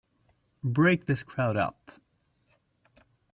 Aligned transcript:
Break 0.63 1.05
this 1.05 1.21
crowd 1.21 1.55
up! 1.57 1.91